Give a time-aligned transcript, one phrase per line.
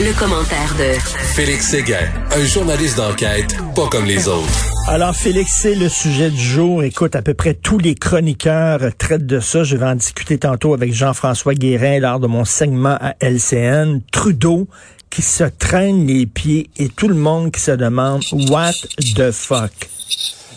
[0.00, 0.98] Le, commentaire de
[1.34, 4.88] Félix Séguin, un journaliste d'enquête pas comme les autres.
[4.88, 6.82] Alors Félix, c'est le sujet du jour.
[6.82, 9.62] Écoute, à peu près tous les chroniqueurs traitent de ça.
[9.62, 14.00] Je vais en discuter tantôt avec Jean-François Guérin lors de mon segment à LCN.
[14.10, 14.66] Trudeau
[15.10, 18.72] qui se traîne les pieds et tout le monde qui se demande What
[19.14, 19.70] the fuck?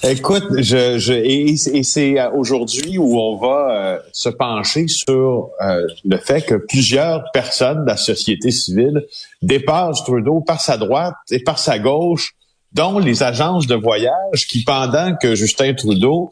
[0.03, 6.17] Écoute, je, je et, c'est aujourd'hui où on va euh, se pencher sur euh, le
[6.17, 9.05] fait que plusieurs personnes de la société civile
[9.41, 12.33] dépassent Trudeau par sa droite et par sa gauche,
[12.73, 16.29] dont les agences de voyage qui, pendant que Justin Trudeau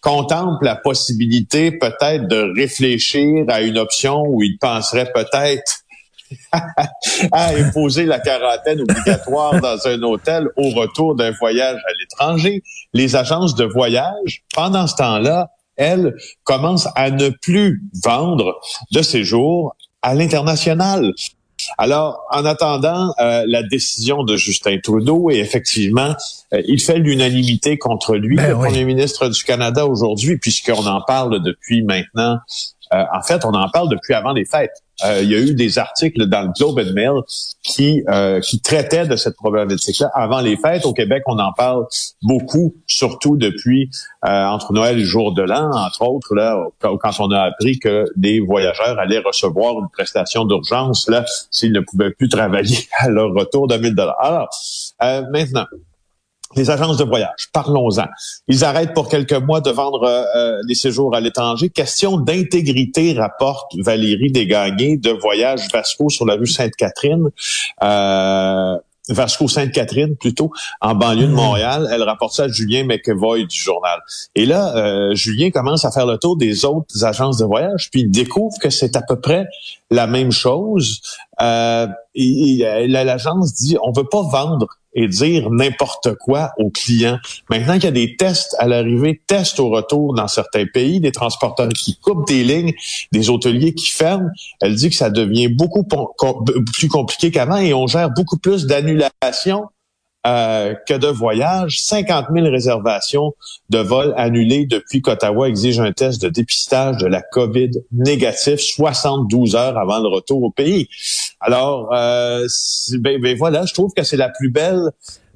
[0.00, 5.84] contemple la possibilité peut-être de réfléchir à une option où il penserait peut-être
[7.32, 11.92] à imposer la quarantaine obligatoire dans un hôtel au retour d'un voyage à
[12.92, 16.14] Les agences de voyage, pendant ce temps-là, elles
[16.44, 18.60] commencent à ne plus vendre
[18.92, 21.12] de séjours à l'international.
[21.76, 26.14] Alors, en attendant euh, la décision de Justin Trudeau, et effectivement,
[26.54, 31.02] euh, il fait l'unanimité contre lui, ben le premier ministre du Canada aujourd'hui, puisqu'on en
[31.02, 32.38] parle depuis maintenant.
[32.92, 34.82] Euh, en fait, on en parle depuis avant les fêtes.
[35.04, 37.20] Euh, il y a eu des articles dans le Globe and Mail
[37.62, 40.86] qui euh, qui traitaient de cette problématique-là avant les fêtes.
[40.86, 41.86] Au Québec, on en parle
[42.22, 43.90] beaucoup, surtout depuis
[44.24, 48.06] euh, entre Noël et jour de l'an, entre autres, là, quand on a appris que
[48.16, 53.32] des voyageurs allaient recevoir une prestation d'urgence là s'ils ne pouvaient plus travailler à leur
[53.32, 54.16] retour de 1000 dollars.
[54.18, 54.48] Alors,
[55.30, 55.66] maintenant,
[56.56, 58.06] les agences de voyage, parlons-en.
[58.48, 61.68] Ils arrêtent pour quelques mois de vendre euh, euh des séjours à l'étranger.
[61.68, 67.28] Question d'intégrité, rapporte Valérie Desgagnés de Voyage Vasco sur la rue Sainte-Catherine.
[67.82, 68.76] Euh,
[69.08, 71.34] Vasco Sainte-Catherine plutôt en banlieue de mmh.
[71.34, 71.88] Montréal.
[71.90, 74.00] Elle rapporte ça à Julien McEvoy du journal.
[74.34, 78.02] Et là, euh, Julien commence à faire le tour des autres agences de voyage, puis
[78.02, 79.46] il découvre que c'est à peu près
[79.90, 81.00] la même chose.
[81.40, 87.18] Euh, l'agence dit on veut pas vendre et dire n'importe quoi aux clients.
[87.50, 91.12] Maintenant qu'il y a des tests à l'arrivée, tests au retour dans certains pays, des
[91.12, 92.72] transporteurs qui coupent des lignes,
[93.12, 95.86] des hôteliers qui ferment, elle dit que ça devient beaucoup
[96.74, 99.64] plus compliqué qu'avant et on gère beaucoup plus d'annulations
[100.26, 101.80] euh, que de voyages.
[101.80, 103.34] 50 000 réservations
[103.70, 109.54] de vols annulés depuis qu'Ottawa exige un test de dépistage de la COVID négatif 72
[109.54, 110.88] heures avant le retour au pays.
[111.40, 112.46] Alors, euh,
[112.98, 114.90] ben, ben, voilà, je trouve que c'est la plus belle.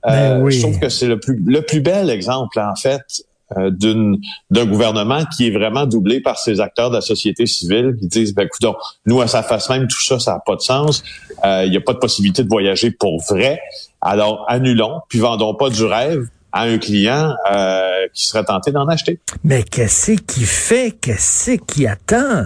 [0.06, 3.24] Euh, ben Je trouve que c'est le plus le plus bel exemple en fait
[3.70, 4.18] d'une
[4.50, 8.34] d'un gouvernement qui est vraiment doublé par ces acteurs de la société civile qui disent
[8.34, 8.76] ben écoute,
[9.06, 11.02] nous à sa face même tout ça ça n'a pas de sens
[11.44, 13.60] il n'y a pas de possibilité de voyager pour vrai
[14.02, 18.86] alors, annulons, puis vendons pas du rêve à un client euh, qui serait tenté d'en
[18.88, 19.20] acheter.
[19.44, 20.98] Mais qu'est-ce qui fait?
[21.00, 22.44] Qu'est-ce qui attend?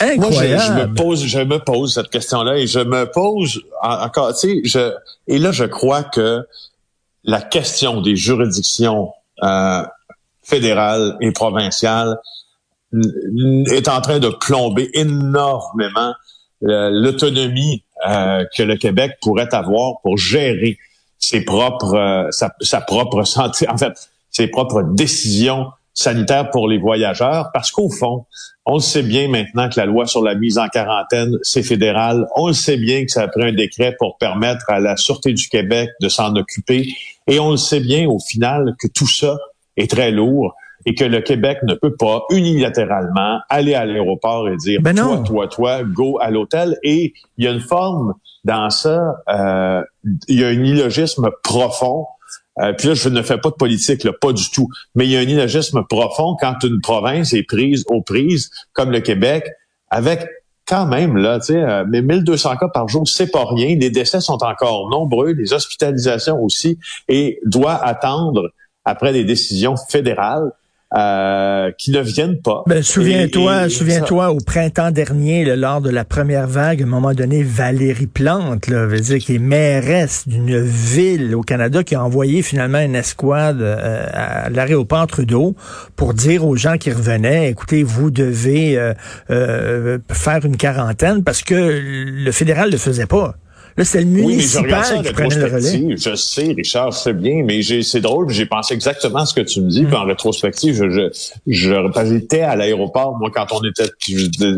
[0.00, 0.18] Incroyable.
[0.18, 4.48] Moi, je, me pose, je me pose cette question-là et je me pose encore, tu
[4.48, 4.92] sais, je,
[5.28, 6.44] et là, je crois que
[7.22, 9.12] la question des juridictions
[9.42, 9.82] euh,
[10.42, 12.16] fédérales et provinciales
[13.72, 16.14] est en train de plomber énormément
[16.62, 20.78] euh, l'autonomie euh, que le Québec pourrait avoir pour gérer
[21.18, 27.70] ses propres, sa, propre santé, en fait, ses propres décisions sanitaires pour les voyageurs, parce
[27.70, 28.26] qu'au fond,
[28.66, 32.26] on le sait bien maintenant que la loi sur la mise en quarantaine, c'est fédéral.
[32.34, 35.32] On le sait bien que ça a pris un décret pour permettre à la Sûreté
[35.32, 36.88] du Québec de s'en occuper.
[37.26, 39.36] Et on le sait bien au final que tout ça
[39.76, 40.54] est très lourd
[40.86, 45.22] et que le Québec ne peut pas unilatéralement aller à l'aéroport et dire ben toi,
[45.24, 46.78] toi, toi, go à l'hôtel.
[46.82, 49.82] Et il y a une forme dans ça, euh,
[50.28, 52.06] il y a un illogisme profond.
[52.60, 54.68] Euh, puis là, je ne fais pas de politique, là, pas du tout.
[54.94, 58.90] Mais il y a un illogisme profond quand une province est prise aux prises, comme
[58.90, 59.50] le Québec,
[59.90, 60.28] avec
[60.66, 63.76] quand même, là, tu sais, euh, mais 1200 cas par jour, c'est pas rien.
[63.76, 66.78] Les décès sont encore nombreux, les hospitalisations aussi,
[67.08, 68.50] et doit attendre
[68.84, 70.52] après des décisions fédérales.
[70.96, 72.62] Euh, qui ne viennent pas.
[72.68, 77.42] Ben, souviens-toi, souviens-toi au printemps dernier, lors de la première vague, à un moment donné,
[77.42, 82.42] Valérie Plante, là, veut dire qui est mairesse d'une ville au Canada, qui a envoyé
[82.42, 85.56] finalement une escouade euh, à l'aéroport Trudeau
[85.96, 88.78] pour dire aux gens qui revenaient, écoutez, vous devez
[89.30, 93.34] euh, faire une quarantaine parce que le fédéral le faisait pas.
[93.76, 95.96] Là, c'est le municipal qui prenait le relais.
[95.96, 99.60] Je sais, Richard, c'est bien, mais c'est drôle, j'ai pensé exactement à ce que tu
[99.60, 101.10] me dis, puis en rétrospective, je,
[101.46, 101.74] je,
[102.06, 103.90] j'étais à l'aéroport, moi, quand on était,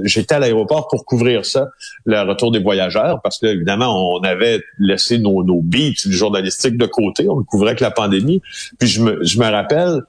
[0.05, 1.69] j'étais à l'aéroport pour couvrir ça,
[2.05, 6.87] le retour des voyageurs, parce que évidemment, on avait laissé nos, nos beats journalistiques de
[6.87, 8.43] côté, on ne couvrait que la pandémie.
[8.79, 10.03] Puis je me, je me rappelle,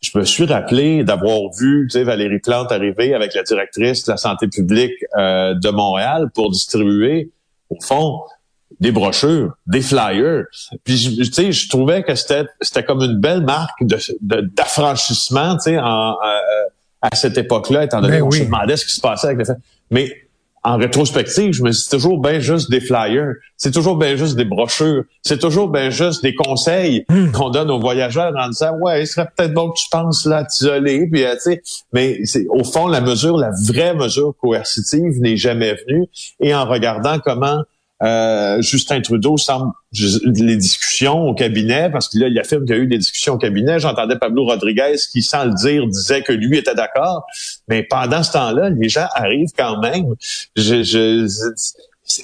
[0.00, 4.12] je me suis rappelé d'avoir vu tu sais, Valérie Plante arriver avec la directrice de
[4.12, 7.30] la santé publique euh, de Montréal pour distribuer
[7.76, 8.20] au fond,
[8.80, 10.44] des brochures, des flyers.
[10.84, 13.98] Puis tu sais, je trouvais que c'était c'était comme une belle marque de
[14.40, 16.16] d'affranchissement, tu sais, en,
[17.04, 19.54] à cette époque-là, étant donné ben qu'on se demandait ce qui se passait avec les
[19.90, 20.23] Mais
[20.64, 24.34] en rétrospective, je me dis, c'est toujours bien juste des flyers, c'est toujours bien juste
[24.34, 27.32] des brochures, c'est toujours bien juste des conseils hmm.
[27.32, 30.44] qu'on donne aux voyageurs en disant, ouais, il serait peut-être bon que tu penses là,
[30.44, 31.62] t'isoler, puis euh, tu sais,
[31.92, 36.06] mais c'est au fond la mesure, la vraie mesure coercitive n'est jamais venue.
[36.40, 37.62] Et en regardant comment
[38.04, 42.78] euh, Justin Trudeau semble les discussions au cabinet, parce que là, il affirme qu'il y
[42.78, 43.78] a eu des discussions au cabinet.
[43.78, 47.24] J'entendais Pablo Rodriguez qui, sans le dire, disait que lui était d'accord.
[47.68, 50.14] Mais pendant ce temps-là, les gens arrivent quand même.
[50.56, 51.26] je,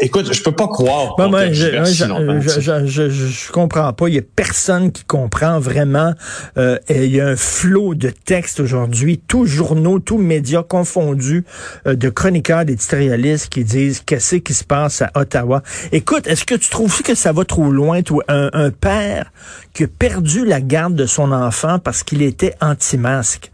[0.00, 1.16] Écoute, je peux pas croire.
[1.18, 4.08] je, je, je, je, comprends pas.
[4.08, 6.12] Il y a personne qui comprend vraiment.
[6.58, 11.44] Euh, il y a un flot de textes aujourd'hui, tous journaux, tous médias confondus,
[11.86, 15.62] euh, de chroniqueurs, d'éditorialistes qui disent qu'est-ce qui se passe à Ottawa.
[15.92, 19.32] Écoute, est-ce que tu trouves que ça va trop loin, toi, un, un père
[19.72, 23.50] qui a perdu la garde de son enfant parce qu'il était anti-masque?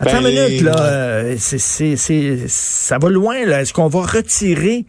[0.00, 0.80] Attends une ben, minute, là.
[0.80, 1.58] Euh, c'est,
[1.96, 3.62] c'est, ça va loin, là.
[3.62, 4.84] Est-ce qu'on va retirer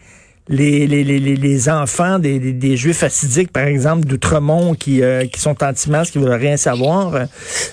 [0.50, 5.40] les, les, les, les enfants des, des, Juifs assidiques, par exemple, d'Outremont, qui, euh, qui
[5.40, 7.14] sont anti-masques, qui veulent rien savoir.
[7.14, 7.26] Euh,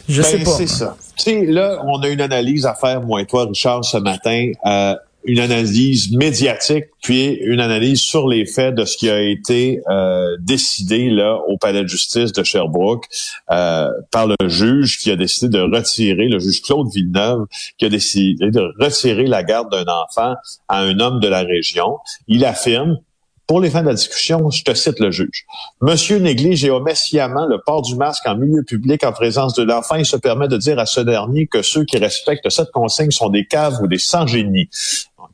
[0.08, 0.50] je sais ben, pas.
[0.50, 0.96] C'est ça.
[1.16, 4.52] Tu sais, là, on a une analyse à faire, moi et toi, Richard, ce matin.
[4.66, 4.94] Euh,
[5.26, 10.36] une analyse médiatique, puis une analyse sur les faits de ce qui a été euh,
[10.40, 13.04] décidé là au palais de justice de Sherbrooke
[13.50, 17.46] euh, par le juge qui a décidé de retirer, le juge Claude Villeneuve,
[17.78, 20.34] qui a décidé de retirer la garde d'un enfant
[20.68, 21.98] à un homme de la région.
[22.28, 22.98] Il affirme
[23.46, 25.46] pour les fins de la discussion, je te cite le juge.
[25.80, 29.62] Monsieur néglige et omet sciemment le port du masque en milieu public en présence de
[29.62, 33.12] l'enfant et se permet de dire à ce dernier que ceux qui respectent cette consigne
[33.12, 34.68] sont des caves ou des sans-génies.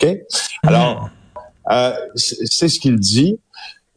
[0.02, 0.18] OK?
[0.62, 1.10] Alors,
[1.70, 3.38] euh, c'est ce qu'il dit.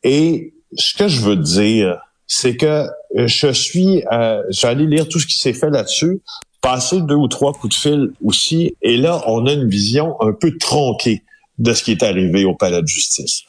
[0.03, 5.25] Et ce que je veux dire, c'est que je suis, euh, j'allais lire tout ce
[5.25, 6.21] qui s'est fait là-dessus,
[6.61, 10.33] passer deux ou trois coups de fil aussi, et là, on a une vision un
[10.33, 11.23] peu tronquée
[11.57, 13.43] de ce qui est arrivé au palais de justice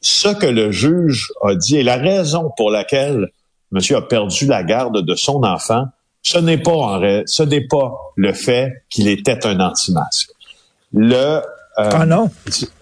[0.00, 3.30] ce que le juge a dit et la raison pour laquelle
[3.70, 5.86] monsieur a perdu la garde de son enfant,
[6.22, 10.30] ce n'est pas en ce n'est pas le fait qu'il était un anti-masque.
[10.92, 11.42] Le
[11.78, 12.28] euh, ah non?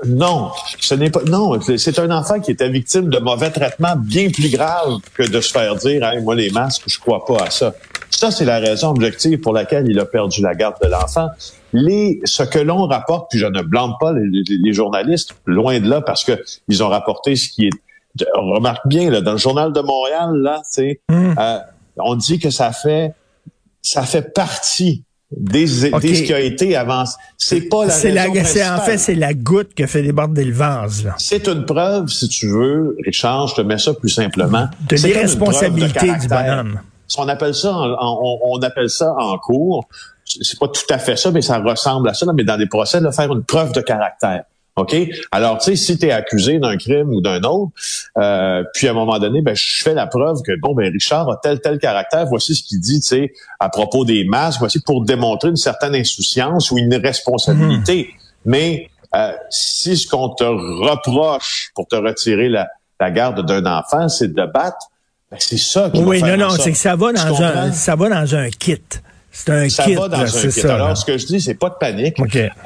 [0.07, 0.51] Non,
[0.81, 1.21] ce n'est pas.
[1.27, 5.41] Non, c'est un enfant qui était victime de mauvais traitements bien plus graves que de
[5.41, 7.75] se faire dire, hey, moi les masques, je crois pas à ça.
[8.09, 11.29] Ça, c'est la raison objective pour laquelle il a perdu la garde de l'enfant.
[11.75, 16.01] Les, ce que l'on rapporte, puis je ne blâme pas les, journalistes, loin de là,
[16.01, 17.71] parce que ils ont rapporté ce qui est.
[18.35, 21.35] On remarque bien là, dans le journal de Montréal, là, tu mmh.
[21.39, 21.59] euh,
[21.99, 23.13] on dit que ça fait
[23.83, 27.17] ça fait partie des, des ce qui a été avancé.
[27.37, 30.53] C'est pas la c'est la, En fait, c'est la goutte qui a fait déborder le
[30.55, 31.11] vase.
[31.19, 34.69] C'est une preuve, si tu veux, Richard, je te mets ça plus simplement.
[34.89, 36.81] De l'irresponsabilité du bonhomme.
[37.19, 39.89] On appelle ça, en, on, appelle ça en cours.
[40.25, 42.27] C'est pas tout à fait ça, mais ça ressemble à ça.
[42.35, 44.45] mais dans des procès, de faire une preuve de caractère.
[44.77, 44.95] OK?
[45.33, 47.73] Alors, tu sais, si tu es accusé d'un crime ou d'un autre,
[48.19, 51.31] euh, puis à un moment donné, ben, je fais la preuve que, bon, ben, Richard
[51.31, 54.81] a tel, tel caractère, voici ce qu'il dit, tu sais, à propos des masques, voici
[54.81, 58.11] pour démontrer une certaine insouciance ou une irresponsabilité.
[58.11, 58.21] Mhm.
[58.45, 62.69] Mais euh, si ce qu'on te reproche pour te retirer la,
[63.01, 64.91] la garde d'un enfant, c'est de battre,
[65.31, 68.11] ben, c'est ça qui Oui, non, non, c'est que ça va dans un, ça va
[68.11, 68.83] dans un kit.
[69.37, 69.95] C'est un ça kit.
[69.95, 70.51] Va dans un kit.
[70.51, 72.17] Ça, Alors, ce que je dis, c'est pas de panique.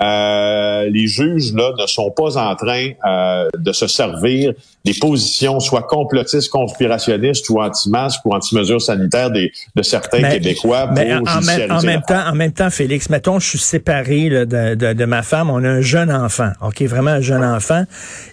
[0.00, 4.52] Euh, les juges là ne sont pas en train euh, de se servir
[4.84, 10.94] des positions soit complotistes, conspirationnistes ou anti-masques ou anti-mesures sanitaires des, de certains Québécois pour
[10.94, 14.44] mais en, même, en même temps, en même temps, Félix, mettons, je suis séparé de,
[14.74, 17.84] de, de, ma femme, on a un jeune enfant, ok, vraiment un jeune enfant,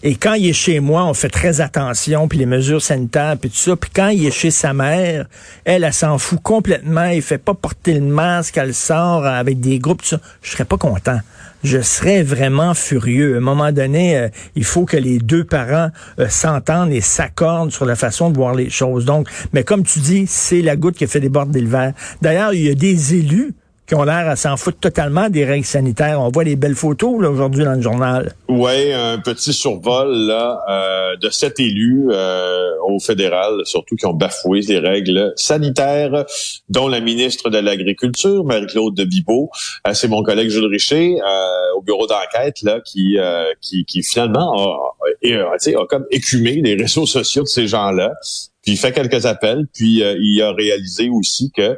[0.03, 3.49] et quand il est chez moi, on fait très attention, puis les mesures sanitaires, puis
[3.49, 5.25] tout ça, puis quand il est chez sa mère,
[5.65, 8.26] elle, elle, s'en fout complètement, il fait pas porter le masque,
[8.57, 11.19] elle sort avec des groupes, je serais pas content
[11.63, 13.35] je serais vraiment furieux.
[13.35, 17.71] À un moment donné, euh, il faut que les deux parents euh, s'entendent et s'accordent
[17.71, 19.05] sur la façon de voir les choses.
[19.05, 21.93] Donc, mais comme tu dis, c'est la goutte qui a fait déborder le verre.
[22.21, 23.53] D'ailleurs, il y a des élus
[23.87, 26.21] qui ont l'air à s'en foutre totalement des règles sanitaires.
[26.21, 28.33] On voit les belles photos là, aujourd'hui dans le journal.
[28.49, 34.13] Oui, un petit survol là euh, de sept élus euh, au fédéral, surtout qui ont
[34.13, 36.25] bafoué les règles sanitaires,
[36.67, 39.49] dont la ministre de l'Agriculture, Marie-Claude de Bibeau.
[39.87, 41.15] Euh, c'est mon collègue Jules Richer
[41.77, 43.17] au bureau d'enquête là qui,
[43.61, 44.91] qui, qui finalement a,
[45.23, 48.11] a, a, comme écumé les réseaux sociaux de ces gens-là.
[48.63, 51.77] Puis il fait quelques appels, puis il a réalisé aussi que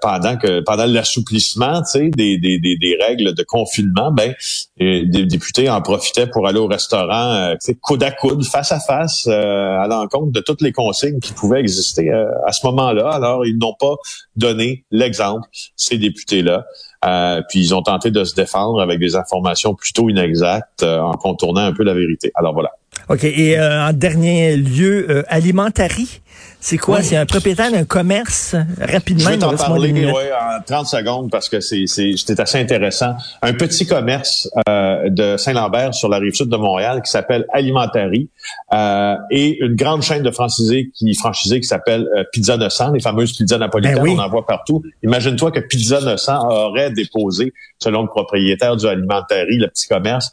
[0.00, 4.34] pendant que pendant l'assouplissement, des, des, des, des, règles de confinement, ben
[4.78, 9.26] des députés en profitaient pour aller au restaurant, sais, coude à coude, face à face,
[9.26, 12.10] à l'encontre de toutes les consignes qui pouvaient exister
[12.46, 13.08] à ce moment-là.
[13.10, 13.94] Alors, ils n'ont pas
[14.36, 16.64] donné l'exemple, ces députés-là.
[17.04, 21.12] Euh, puis ils ont tenté de se défendre avec des informations plutôt inexactes euh, en
[21.12, 22.32] contournant un peu la vérité.
[22.34, 22.70] Alors voilà.
[23.08, 23.24] OK.
[23.24, 26.20] Et euh, en dernier lieu, euh, Alimentari,
[26.66, 27.00] c'est quoi?
[27.00, 29.26] C'est un propriétaire d'un commerce, rapidement.
[29.26, 33.14] Je vais t'en parler ouais, en 30 secondes parce que c'est c'était assez intéressant.
[33.40, 38.30] Un petit commerce euh, de Saint-Lambert sur la rive sud de Montréal qui s'appelle Alimentari
[38.74, 43.00] euh, et une grande chaîne de franchisés qui franchisés qui s'appelle euh, Pizza 900, les
[43.00, 44.82] fameuses pizzas napolitaines, ben on en voit partout.
[45.04, 50.32] Imagine-toi que Pizza 900 aurait déposé, selon le propriétaire du Alimentari, le petit commerce,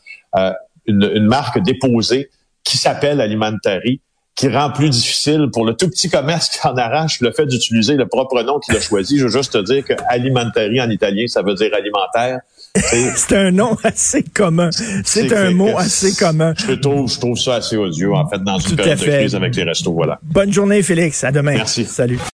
[0.87, 2.31] une, une marque déposée
[2.63, 4.01] qui s'appelle Alimentari,
[4.35, 7.95] qui rend plus difficile pour le tout petit commerce qui en arrache le fait d'utiliser
[7.95, 9.19] le propre nom qu'il a choisi.
[9.19, 12.39] Je veux juste te dire que Alimentari en italien, ça veut dire alimentaire.
[13.15, 14.71] C'est un nom assez commun.
[15.05, 16.55] C'est un mot assez commun.
[16.67, 19.55] Je trouve, je trouve ça assez odieux, en fait, dans une période de crise avec
[19.55, 19.93] les restos.
[19.93, 20.19] Voilà.
[20.23, 21.23] Bonne journée, Félix.
[21.23, 21.53] À demain.
[21.53, 21.85] Merci.
[21.85, 22.19] Salut.